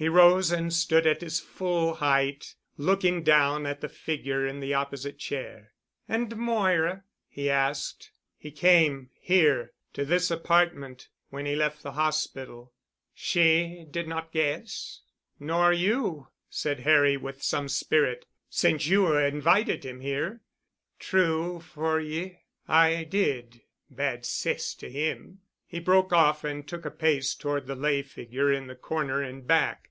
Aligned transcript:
He 0.00 0.08
rose 0.08 0.52
and 0.52 0.72
stood 0.72 1.08
at 1.08 1.22
his 1.22 1.40
full 1.40 1.94
height, 1.94 2.54
looking 2.76 3.24
down 3.24 3.66
at 3.66 3.80
the 3.80 3.88
figure 3.88 4.46
in 4.46 4.60
the 4.60 4.72
opposite 4.72 5.18
chair. 5.18 5.72
"And 6.08 6.36
Moira—?" 6.36 7.02
he 7.28 7.50
asked. 7.50 8.12
"He 8.36 8.52
came—here—to 8.52 10.04
this 10.04 10.30
apartment—when 10.30 11.46
he 11.46 11.56
left 11.56 11.82
the 11.82 11.90
hospital——" 11.98 12.72
"She 13.12 13.86
did 13.90 14.06
not 14.06 14.30
guess?" 14.30 15.00
"Nor 15.40 15.72
you," 15.72 16.28
said 16.48 16.78
Harry 16.78 17.16
with, 17.16 17.42
some 17.42 17.68
spirit, 17.68 18.24
"since 18.48 18.86
you 18.86 19.16
invited 19.16 19.84
him 19.84 19.98
here——" 19.98 20.42
"True 21.00 21.58
for 21.58 21.98
ye—I 21.98 23.02
did—bad 23.02 24.24
cess 24.24 24.74
to 24.74 24.88
him." 24.88 25.40
He 25.66 25.80
broke 25.80 26.12
off 26.14 26.44
and 26.44 26.66
took 26.66 26.84
a 26.86 26.90
pace 26.90 27.34
toward 27.34 27.66
the 27.66 27.74
lay 27.74 28.02
figure 28.02 28.50
in 28.50 28.68
the 28.68 28.76
corner 28.76 29.20
and 29.22 29.44
back. 29.46 29.86